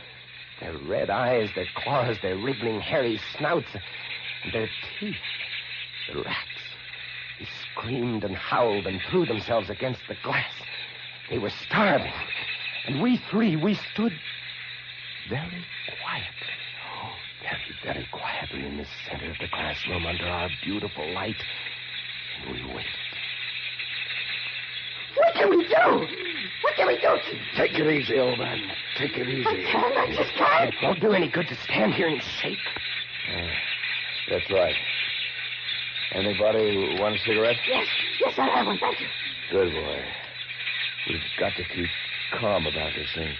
[0.63, 3.67] Their red eyes, their claws, their wriggling, hairy snouts,
[4.53, 5.15] their teeth.
[6.09, 6.37] The rats.
[7.37, 10.53] They screamed and howled and threw themselves against the glass.
[11.29, 12.13] They were starving.
[12.87, 14.13] And we three, we stood
[15.29, 15.65] very
[16.01, 16.55] quietly.
[16.95, 21.43] Oh, very, very quietly in the center of the classroom under our beautiful light.
[22.39, 22.91] And we waited.
[25.17, 26.07] What can we do?
[26.63, 27.17] What can we do?
[27.55, 28.59] Take it easy, old man.
[28.97, 29.45] Take it easy.
[29.45, 29.97] I can't.
[29.97, 30.73] I just can't.
[30.73, 32.57] It won't do any good to stand here and shake.
[34.29, 34.75] That's right.
[36.13, 37.57] Anybody want a cigarette?
[37.67, 37.87] Yes,
[38.19, 38.77] yes, I'll have one.
[38.79, 39.07] Thank you.
[39.51, 40.03] Good boy.
[41.09, 41.89] We've got to keep
[42.39, 43.33] calm about this thing.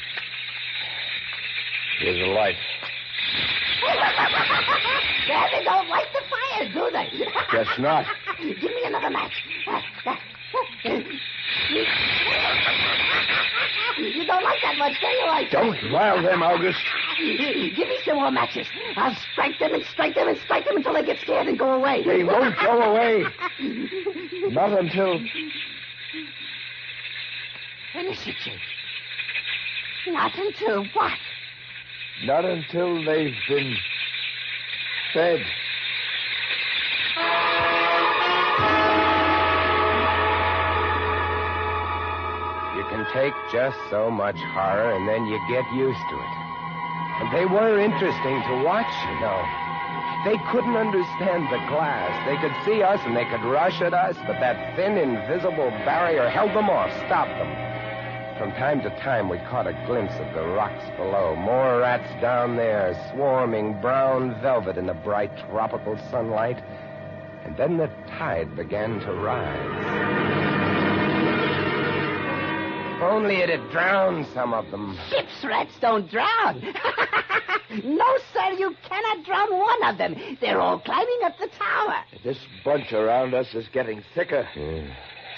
[1.99, 2.57] Here's a light.
[5.27, 7.25] There, they don't light the fire, do they?
[7.51, 8.05] Guess not.
[8.37, 9.43] Give me another match.
[13.97, 15.25] You don't like that much, do you?
[15.25, 16.79] I Don't rile them, August.
[17.17, 18.67] Give me some more matches.
[18.95, 21.71] I'll strike them and strike them and strike them until they get scared and go
[21.73, 22.03] away.
[22.03, 23.25] They won't go away.
[24.51, 25.19] Not until.
[27.93, 28.59] Finish it, Chief.
[30.07, 31.17] Not until what?
[32.25, 33.75] Not until they've been
[35.13, 35.39] fed.
[43.13, 46.33] Take just so much horror, and then you get used to it.
[47.21, 49.39] And they were interesting to watch, you know.
[50.25, 52.11] They couldn't understand the glass.
[52.25, 56.29] They could see us and they could rush at us, but that thin, invisible barrier
[56.29, 57.73] held them off, stopped them.
[58.39, 61.35] From time to time, we caught a glimpse of the rocks below.
[61.35, 66.63] More rats down there, swarming brown velvet in the bright tropical sunlight.
[67.45, 70.52] And then the tide began to rise.
[73.03, 74.97] If only it had drowned some of them.
[75.09, 76.61] Ship's rats don't drown.
[77.83, 80.15] no, sir, you cannot drown one of them.
[80.39, 81.97] They're all climbing up the tower.
[82.23, 84.47] This bunch around us is getting thicker.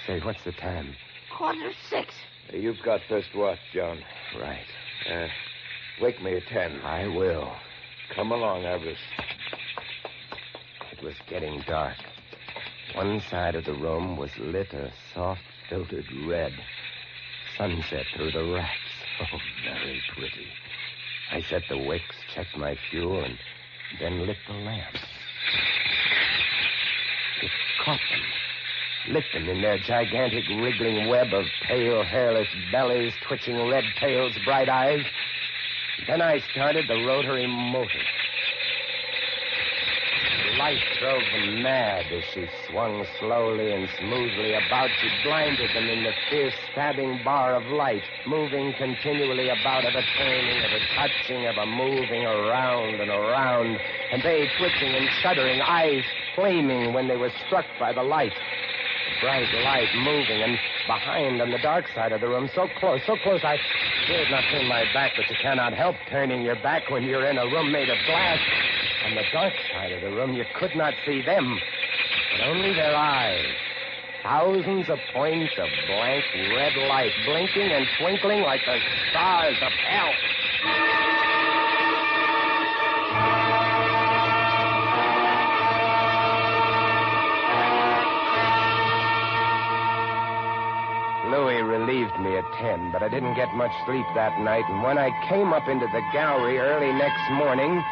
[0.06, 0.93] Say, what's the time?
[1.36, 2.13] Quarter six.
[2.54, 3.97] You've got first watch, John.
[4.39, 4.67] Right.
[5.12, 5.28] Uh,
[5.99, 6.82] wake me at ten.
[6.82, 7.51] I will.
[8.15, 8.97] Come along, Avarice.
[10.91, 11.97] It was getting dark.
[12.93, 16.54] One side of the room was lit a soft, filtered red.
[17.57, 18.71] Sunset through the racks.
[19.21, 20.45] Oh, very pretty.
[21.31, 23.37] I set the wicks, checked my fuel, and
[23.97, 24.93] then lit the lamp.
[27.41, 27.51] It
[27.85, 33.85] caught them, lit them in their gigantic wriggling web of pale, hairless bellies, twitching red
[33.97, 35.05] tails, bright eyes.
[36.07, 38.03] Then I started the rotary motor.
[40.65, 44.89] Light drove them mad as she swung slowly and smoothly about.
[45.00, 50.58] She blinded them in the fierce stabbing bar of light, moving continually about a turning,
[50.58, 53.77] a touching, of a moving around and around,
[54.12, 58.33] and they twitching and shuddering, eyes flaming when they were struck by the light.
[58.33, 63.02] The bright light moving, and behind on the dark side of the room, so close,
[63.06, 63.60] so close, I
[64.08, 67.37] dared not turn my back, but you cannot help turning your back when you're in
[67.37, 68.39] a room made of glass.
[69.06, 71.60] On the dark side of the room, you could not see them,
[72.31, 73.45] but only their eyes.
[74.23, 78.79] Thousands of points of blank red light, blinking and twinkling like the
[79.12, 80.12] stars of hell.
[91.29, 94.97] Louis relieved me at 10, but I didn't get much sleep that night, and when
[94.97, 97.83] I came up into the gallery early next morning,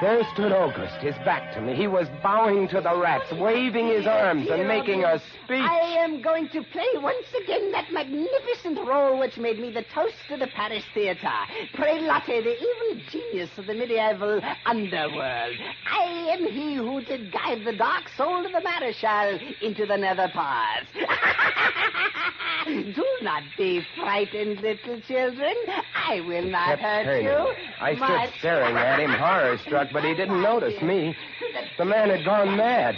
[0.00, 1.74] there stood August, his back to me.
[1.74, 5.62] He was bowing to the rats, waving his arms and making a speech.
[5.62, 10.14] I am going to play once again that magnificent role which made me the toast
[10.30, 11.32] of the Paris theater.
[11.74, 15.56] Prelati, the evil genius of the medieval underworld.
[15.90, 20.28] I am he who did guide the dark soul of the Marechal into the nether
[20.28, 20.88] parts.
[22.66, 25.54] Do not be frightened, little children.
[25.94, 27.24] I will not hurt turning.
[27.24, 27.54] you.
[27.80, 31.16] I stood staring at him, horror struck, but he didn't notice me.
[31.78, 32.96] The man had gone mad.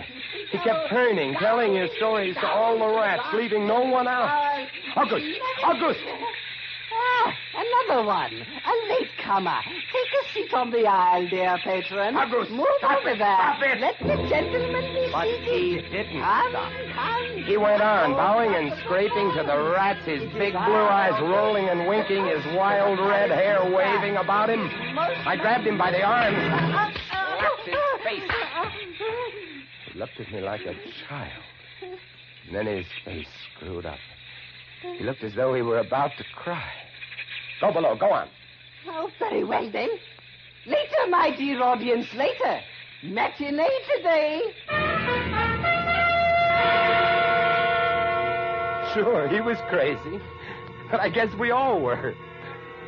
[0.51, 4.67] He kept turning, telling his stories to all the rats, leaving no one out.
[4.97, 5.27] August!
[5.63, 6.01] August!
[6.93, 8.33] Ah, another one.
[8.33, 8.89] A
[9.29, 9.61] latecomer.
[9.93, 12.17] Take a seat on the aisle, dear patron.
[12.17, 13.37] August, Move over it, there.
[13.37, 13.81] stop it.
[13.81, 15.85] Let the gentleman be But seated.
[15.85, 16.73] he didn't Come, stop.
[16.95, 17.43] come.
[17.45, 21.69] He went on, oh, bowing and scraping to the rats, his big blue eyes rolling
[21.69, 24.69] and winking, his wild red hair waving about him.
[25.27, 26.97] I grabbed him by the slapped
[27.65, 28.31] his face.
[29.93, 30.75] He looked at me like a
[31.09, 31.43] child.
[32.47, 33.27] And then his face
[33.57, 33.99] screwed up.
[34.97, 36.71] He looked as though he were about to cry.
[37.61, 38.29] Go below, go on.
[38.91, 39.91] Oh, very well then.
[40.67, 42.61] Later, my dear audience, later.
[43.03, 44.43] Matinee today.
[48.95, 50.21] Sure, he was crazy.
[50.91, 52.15] But I guess we all were.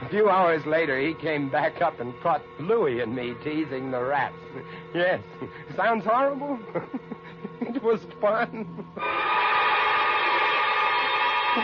[0.03, 4.03] A few hours later, he came back up and caught Louis and me teasing the
[4.03, 4.34] rats.
[4.94, 5.20] Yes,
[5.76, 6.59] sounds horrible.
[7.61, 8.66] it was fun.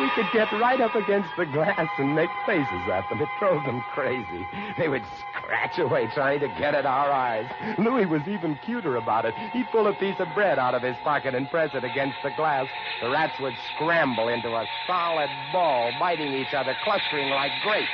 [0.00, 3.20] We could get right up against the glass and make faces at them.
[3.20, 4.46] It drove them crazy.
[4.76, 7.46] They would scratch away trying to get at our eyes.
[7.78, 9.34] Louis was even cuter about it.
[9.52, 12.30] He'd pull a piece of bread out of his pocket and press it against the
[12.36, 12.66] glass.
[13.00, 17.88] The rats would scramble into a solid ball, biting each other, clustering like grapes.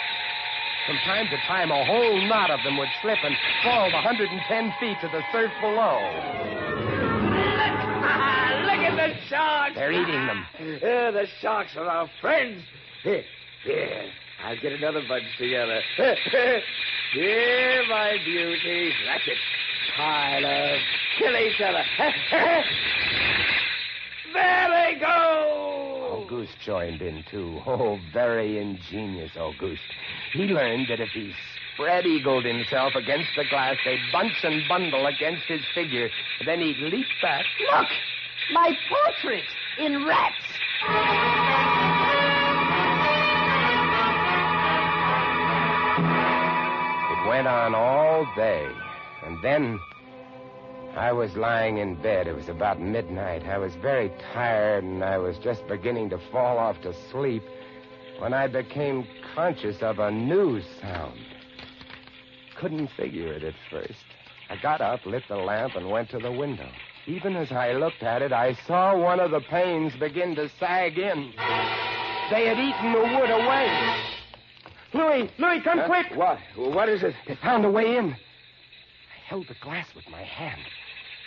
[0.87, 4.75] From time to time, a whole knot of them would slip and fall the 110
[4.81, 7.02] feet to the surf below.
[9.33, 9.75] Sharks.
[9.75, 10.47] They're eating them.
[10.61, 12.63] Yeah, the sharks are our friends.
[13.03, 13.25] Here,
[13.65, 14.05] here.
[14.45, 15.81] I'll get another bunch together.
[17.15, 18.93] here, my beauties.
[19.07, 19.39] That's it.
[19.97, 20.79] Pile up.
[21.19, 21.85] Kill each other.
[24.33, 26.25] there they go.
[26.25, 27.61] Auguste joined in, too.
[27.67, 29.81] Oh, very ingenious Auguste.
[30.33, 31.33] He learned that if he
[31.75, 36.09] spread eagled himself against the glass, they'd bunch and bundle against his figure.
[36.45, 37.45] Then he'd leap back.
[37.73, 37.89] Look!
[38.51, 39.45] My portrait
[39.79, 40.35] in rats.
[47.11, 48.69] It went on all day.
[49.25, 49.79] And then
[50.97, 52.27] I was lying in bed.
[52.27, 53.45] It was about midnight.
[53.47, 57.45] I was very tired, and I was just beginning to fall off to sleep
[58.19, 61.19] when I became conscious of a new sound.
[62.57, 64.05] Couldn't figure it at first.
[64.51, 66.69] I got up, lit the lamp, and went to the window.
[67.07, 70.99] Even as I looked at it, I saw one of the panes begin to sag
[70.99, 71.33] in.
[72.31, 73.97] They had eaten the wood away.
[74.95, 76.15] Louis, Louis, come quick!
[76.15, 76.39] What?
[76.55, 77.15] What is it?
[77.27, 78.13] They found a way in.
[78.13, 80.61] I held the glass with my hand.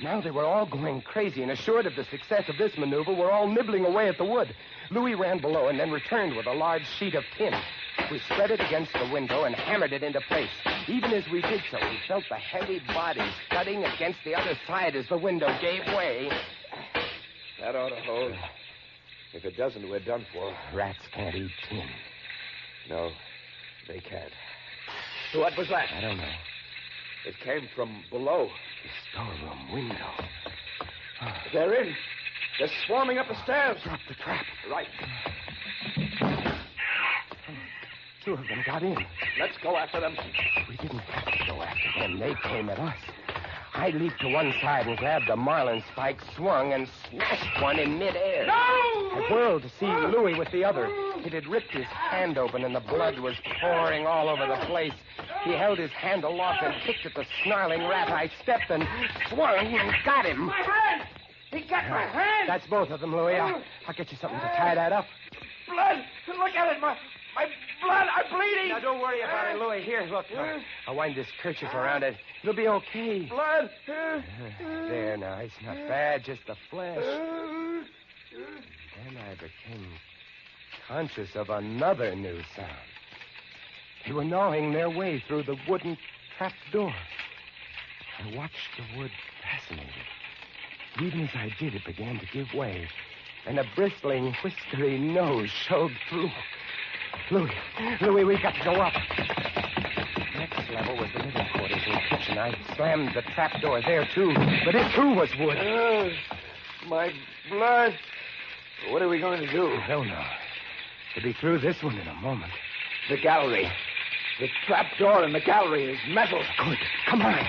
[0.02, 3.32] Now they were all going crazy, and assured of the success of this maneuver, were
[3.32, 4.54] all nibbling away at the wood.
[4.92, 7.54] Louis ran below and then returned with a large sheet of tin.
[8.12, 10.50] We spread it against the window and hammered it into place.
[10.88, 14.96] Even as we did so, we felt the heavy body thudding against the other side
[14.96, 16.30] as the window gave way.
[17.62, 18.36] That ought to hold.
[19.34, 20.54] If it doesn't, we're done for.
[20.74, 21.88] Rats can't eat tin.
[22.90, 23.12] No,
[23.88, 24.32] they can't.
[25.34, 25.90] What was that?
[25.92, 26.34] I don't know.
[27.26, 28.50] It came from below.
[28.86, 30.12] The storeroom window.
[31.20, 31.44] Ah.
[31.52, 31.96] They're in.
[32.60, 33.78] They're swarming up the stairs.
[33.84, 34.46] Drop the trap.
[34.70, 34.88] Right.
[38.24, 38.98] Two of them got in.
[39.40, 40.16] Let's go after them.
[40.70, 42.20] We didn't have to go after them.
[42.20, 42.96] They came at us.
[43.78, 48.00] I leaped to one side and grabbed a marlin spike, swung, and smashed one in
[48.00, 48.46] midair.
[48.48, 48.54] No!
[48.54, 50.88] I whirled to see Louis with the other.
[51.26, 54.94] It had ripped his hand open, and the blood was pouring all over the place.
[55.44, 58.10] He held his hand aloft and kicked at the snarling rat.
[58.10, 58.88] I stepped and
[59.30, 60.46] swung and got him.
[60.46, 61.08] My hand!
[61.52, 62.50] He got my ah, hand!
[62.50, 63.36] That's both of them, Louis.
[63.36, 65.06] I'll, I'll get you something to tie that up.
[65.70, 66.04] Blood!
[66.28, 66.98] Look at it, my,
[67.36, 67.46] my
[67.84, 68.08] blood!
[68.16, 68.70] I'm bleeding!
[68.70, 69.84] Now, don't worry about it, Louis.
[69.84, 70.26] Here, look.
[70.36, 72.16] I'll, I'll wind this kerchief around it.
[72.42, 73.26] It'll be okay.
[73.26, 73.70] Blood!
[73.88, 74.22] Uh,
[74.88, 77.04] there now, it's not bad, just the flesh.
[77.04, 79.88] Then I became
[80.88, 82.70] conscious of another new sound.
[84.06, 85.98] They were gnawing their way through the wooden
[86.38, 86.94] trap door.
[88.20, 89.12] I watched the wood
[89.42, 89.92] fascinated.
[91.02, 92.88] Even as I did, it began to give way,
[93.46, 96.30] and a bristling, whiskery nose showed through.
[97.32, 97.52] Louis,
[98.02, 98.94] Louis, we've got to go up.
[100.38, 102.38] Next level was the living quarters and kitchen.
[102.38, 104.32] I slammed the trap door there, too,
[104.64, 105.58] but it, too, was wood.
[105.58, 106.10] Uh,
[106.88, 107.12] my
[107.50, 107.96] blood.
[108.90, 109.66] What are we going to do?
[109.68, 110.24] I don't know.
[111.16, 112.52] We'll be through this one in a moment.
[113.10, 113.72] The gallery.
[114.40, 116.44] The trap door in the gallery is metal.
[116.64, 116.78] Good.
[117.10, 117.44] Come on.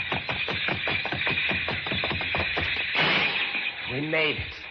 [3.92, 4.65] We made it.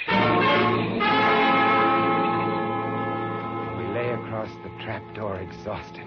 [4.86, 6.06] Across the trap door exhausted.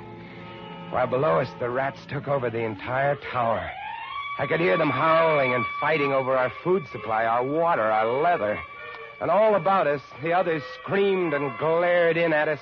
[0.90, 3.70] While below us, the rats took over the entire tower.
[4.38, 8.58] I could hear them howling and fighting over our food supply, our water, our leather.
[9.20, 12.60] And all about us, the others screamed and glared in at us,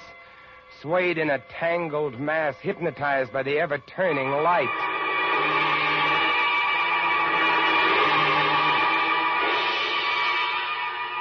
[0.80, 4.95] swayed in a tangled mass, hypnotized by the ever turning light.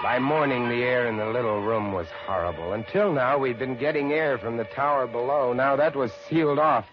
[0.05, 2.73] By morning, the air in the little room was horrible.
[2.73, 5.51] Until now, we'd been getting air from the tower below.
[5.51, 6.85] Now that was sealed off.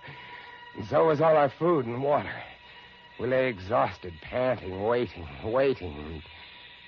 [0.74, 2.32] And so was all our food and water.
[3.20, 6.22] We lay exhausted, panting, waiting, waiting.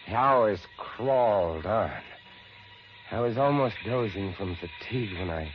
[0.09, 1.93] The hours crawled on.
[3.11, 5.53] I was almost dozing from fatigue when I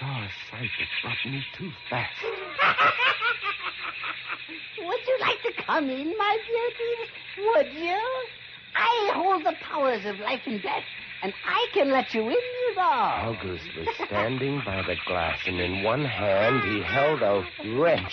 [0.00, 2.10] saw a sight that brought me too fast.
[4.84, 7.08] Would you like to come in, my beauty?
[7.54, 8.00] Would you?
[8.74, 10.84] I hold the powers of life and death,
[11.22, 12.82] and I can let you in, you know.
[12.82, 17.44] August was standing by the glass, and in one hand he held a
[17.78, 18.12] wrench.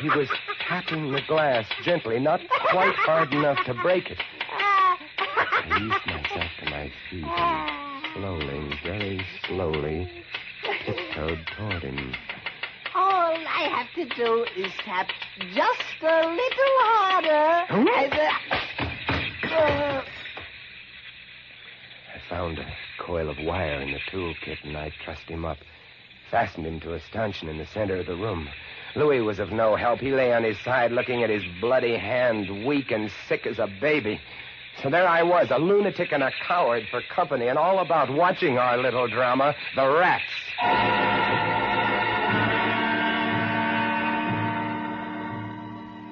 [0.00, 0.28] He was
[0.66, 2.40] tapping the glass gently, not
[2.70, 4.18] quite hard enough to break it.
[4.50, 7.84] I eased myself to my feet and
[8.14, 10.10] slowly, very slowly,
[10.84, 12.14] tiptoed toward him.
[12.94, 15.08] All I have to do is tap
[15.52, 17.66] just a little harder.
[17.72, 18.63] Hmm?
[19.56, 20.02] I
[22.28, 22.66] found a
[22.98, 25.58] coil of wire in the toolkit, and I trussed him up,
[26.30, 28.48] fastened him to a stanchion in the center of the room.
[28.96, 30.00] Louis was of no help.
[30.00, 33.66] He lay on his side, looking at his bloody hand, weak and sick as a
[33.80, 34.20] baby.
[34.82, 38.58] So there I was, a lunatic and a coward for company, and all about watching
[38.58, 40.24] our little drama, the rats.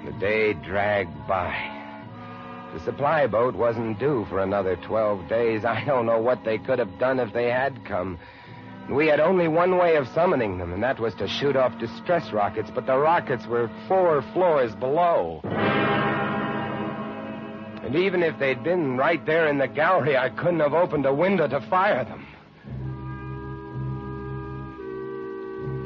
[0.05, 1.82] The day dragged by.
[2.73, 5.65] The supply boat wasn't due for another 12 days.
[5.65, 8.19] I don't know what they could have done if they had come.
[8.89, 12.33] We had only one way of summoning them, and that was to shoot off distress
[12.33, 15.41] rockets, but the rockets were four floors below.
[17.83, 21.13] And even if they'd been right there in the gallery, I couldn't have opened a
[21.13, 22.27] window to fire them.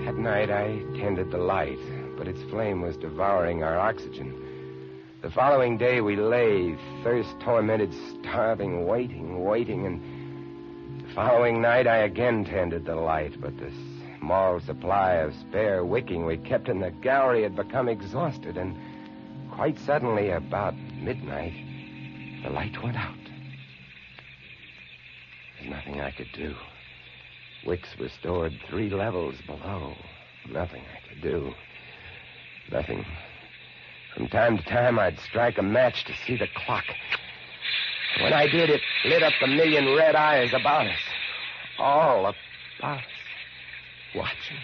[0.04, 1.80] That night, I tended the light,
[2.16, 4.45] but its flame was devouring our oxygen.
[5.26, 11.96] The following day, we lay, thirst tormented, starving, waiting, waiting, and the following night, I
[11.96, 13.72] again tended the light, but the
[14.20, 18.78] small supply of spare wicking we kept in the gallery had become exhausted, and
[19.50, 21.54] quite suddenly, about midnight,
[22.44, 23.18] the light went out.
[25.58, 26.54] There's nothing I could do.
[27.66, 29.96] Wicks were stored three levels below.
[30.48, 31.52] Nothing I could do.
[32.70, 33.04] Nothing.
[34.16, 36.84] From time to time, I'd strike a match to see the clock.
[38.22, 40.98] When I did, it lit up the million red eyes about us.
[41.78, 42.36] All about
[42.98, 43.04] us.
[44.14, 44.56] Watching.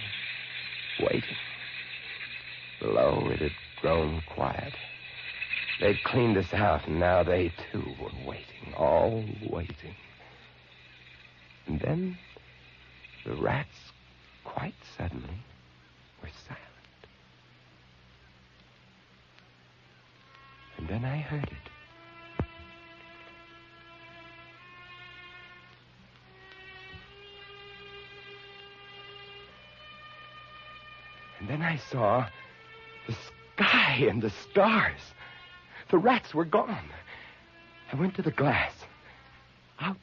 [1.00, 1.36] Waiting.
[2.80, 4.72] Below, it had grown quiet.
[5.80, 8.72] They'd cleaned us out, and now they, too, were waiting.
[8.78, 9.94] All waiting.
[11.66, 12.18] And then
[13.26, 13.92] the rats,
[14.44, 15.42] quite suddenly,
[16.22, 16.61] were silent.
[20.82, 21.52] And then I heard it.
[31.38, 32.26] And then I saw
[33.06, 33.14] the
[33.56, 35.00] sky and the stars.
[35.90, 36.90] The rats were gone.
[37.92, 38.74] I went to the glass.
[39.78, 39.96] Out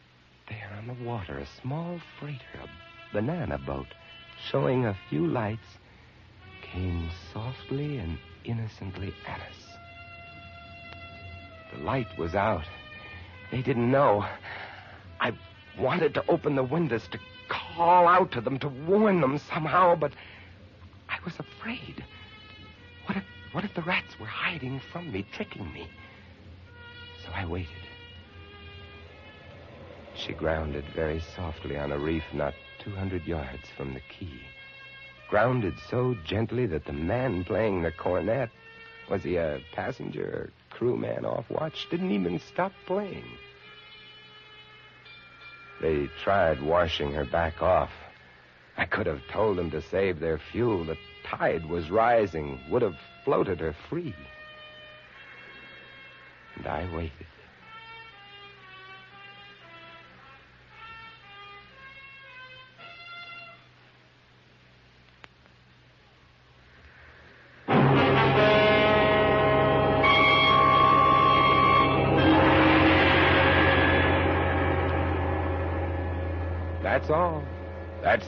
[0.47, 3.87] there on the water, a small freighter, a banana boat,
[4.49, 5.77] showing a few lights,
[6.61, 9.68] came softly and innocently at us.
[11.73, 12.65] The light was out.
[13.51, 14.25] They didn't know.
[15.19, 15.33] I
[15.77, 20.13] wanted to open the windows to call out to them, to warn them somehow, but
[21.09, 22.03] I was afraid.
[23.05, 25.87] What if, what if the rats were hiding from me, tricking me?
[27.23, 27.69] So I waited.
[30.15, 34.41] She grounded very softly on a reef not 200 yards from the quay.
[35.29, 38.49] Grounded so gently that the man playing the cornet,
[39.09, 40.51] was he a passenger
[40.81, 43.25] or crewman off watch, didn't even stop playing.
[45.81, 47.91] They tried washing her back off.
[48.77, 50.85] I could have told them to save their fuel.
[50.85, 54.15] The tide was rising, would have floated her free.
[56.55, 57.27] And I waited.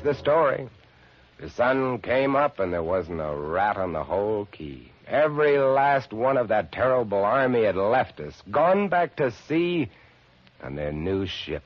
[0.04, 0.68] The story.
[1.39, 4.91] The sun came up and there wasn't a rat on the whole key.
[5.08, 9.89] Every last one of that terrible army had left us, gone back to sea
[10.64, 11.64] on their new ship.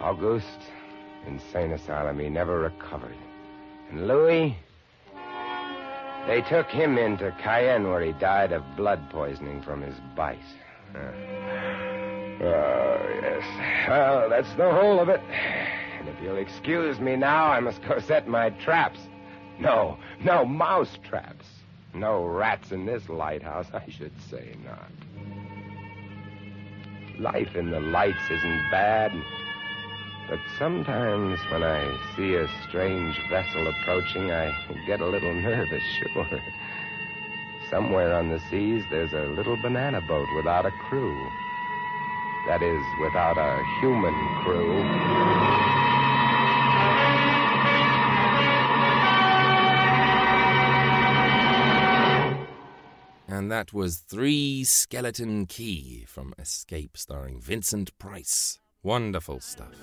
[0.00, 0.46] Auguste,
[1.26, 3.16] insane asylum, he never recovered.
[3.90, 4.56] And Louis,
[6.26, 10.38] they took him into Cayenne where he died of blood poisoning from his bite.
[10.94, 11.00] Uh,
[12.44, 13.88] Oh, yes.
[13.88, 15.20] Well, that's the whole of it.
[16.02, 18.98] And if you'll excuse me now, I must go set my traps.
[19.60, 21.46] No, no mouse traps.
[21.94, 24.90] No rats in this lighthouse, I should say not.
[27.20, 29.12] Life in the lights isn't bad.
[30.28, 34.52] But sometimes when I see a strange vessel approaching, I
[34.88, 35.84] get a little nervous,
[36.14, 36.40] sure.
[37.70, 41.30] Somewhere on the seas, there's a little banana boat without a crew.
[42.46, 44.82] That is, without a human crew.
[53.28, 58.58] And that was Three Skeleton Key from Escape, starring Vincent Price.
[58.82, 59.74] Wonderful stuff.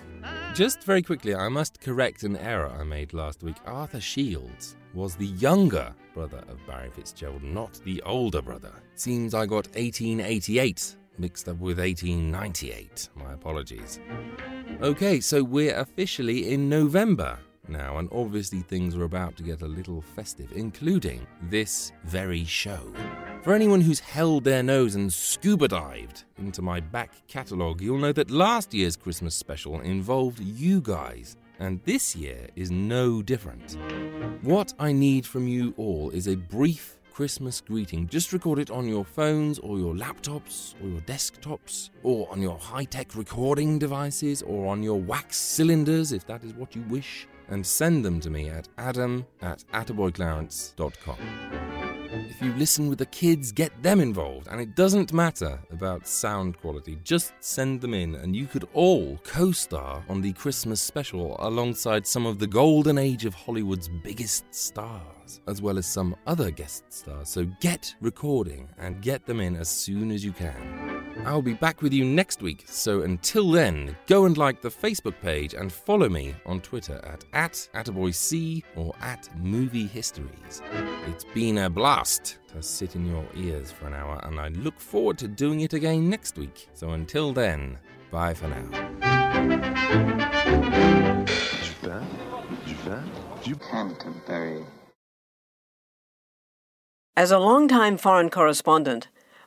[0.53, 3.55] Just very quickly, I must correct an error I made last week.
[3.65, 8.73] Arthur Shields was the younger brother of Barry Fitzgerald, not the older brother.
[8.95, 13.09] Seems I got 1888 mixed up with 1898.
[13.15, 13.99] My apologies.
[14.81, 17.37] Okay, so we're officially in November
[17.69, 22.93] now, and obviously things are about to get a little festive, including this very show.
[23.43, 28.11] For anyone who's held their nose and scuba dived into my back catalogue, you'll know
[28.13, 31.37] that last year's Christmas special involved you guys.
[31.59, 33.77] And this year is no different.
[34.43, 38.07] What I need from you all is a brief Christmas greeting.
[38.07, 42.57] Just record it on your phones or your laptops or your desktops or on your
[42.57, 47.27] high tech recording devices or on your wax cylinders if that is what you wish
[47.49, 51.78] and send them to me at adam at attaboyclarence.com.
[52.11, 56.59] If you listen with the kids, get them involved, and it doesn't matter about sound
[56.59, 61.35] quality, just send them in, and you could all co star on the Christmas special
[61.39, 66.49] alongside some of the golden age of Hollywood's biggest stars, as well as some other
[66.49, 67.29] guest stars.
[67.29, 70.98] So get recording and get them in as soon as you can.
[71.25, 75.19] I'll be back with you next week, so until then, go and like the Facebook
[75.21, 80.61] page and follow me on Twitter at, at AttaboyC or at Movie Histories.
[81.07, 84.79] It's been a blast to sit in your ears for an hour, and I look
[84.79, 86.67] forward to doing it again next week.
[86.73, 87.77] So until then,
[88.11, 88.65] bye for now.
[97.15, 99.09] As a long-time foreign correspondent,